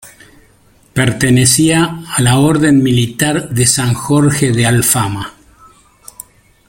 Pertenecía 0.95 2.05
a 2.07 2.23
la 2.23 2.39
orden 2.39 2.81
militar 2.81 3.49
de 3.49 3.67
San 3.67 3.93
Jorge 3.93 4.51
de 4.51 4.65
Alfama. 4.65 5.35